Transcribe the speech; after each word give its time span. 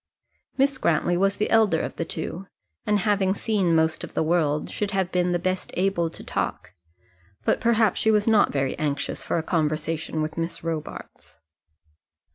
Miss 0.57 0.79
Grantly 0.79 1.15
was 1.15 1.37
the 1.37 1.51
elder 1.51 1.79
of 1.79 1.95
the 1.97 2.05
two, 2.05 2.47
and 2.87 3.01
having 3.01 3.35
seen 3.35 3.75
most 3.75 4.03
of 4.03 4.15
the 4.15 4.23
world, 4.23 4.71
should 4.71 4.89
have 4.89 5.11
been 5.11 5.31
the 5.31 5.37
best 5.37 5.69
able 5.75 6.09
to 6.09 6.23
talk, 6.23 6.73
but 7.45 7.61
perhaps 7.61 7.99
she 7.99 8.09
was 8.09 8.25
not 8.27 8.51
very 8.51 8.75
anxious 8.79 9.23
for 9.23 9.37
a 9.37 9.43
conversation 9.43 10.23
with 10.23 10.39
Miss 10.39 10.63
Robarts. 10.63 11.37